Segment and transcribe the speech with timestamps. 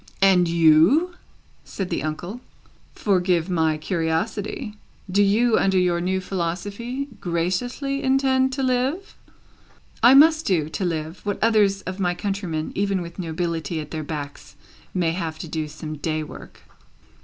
[0.23, 1.13] "And you?"
[1.63, 2.39] said the uncle.
[2.91, 4.73] "Forgive my curiosity;
[5.11, 9.15] do you, under your new philosophy, graciously intend to live?"
[10.01, 14.03] "I must do, to live, what others of my countrymen, even with nobility at their
[14.03, 14.55] backs,
[14.91, 16.61] may have to do some day work."